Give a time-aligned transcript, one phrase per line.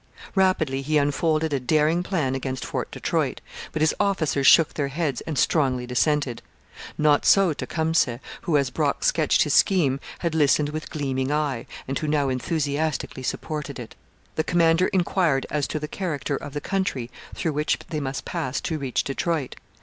[0.33, 3.39] Rapidly he unfolded a daring plan against Fort Detroit,
[3.71, 6.41] but his officers shook their heads and strongly dissented.
[6.97, 11.99] Not so Tecumseh, who, as Brock sketched his scheme, had listened with gleaming eye, and
[11.99, 13.93] who now enthusiastically supported it.
[14.37, 18.59] The commander inquired as to the character of the country through which they must pass
[18.61, 19.55] to reach Detroit.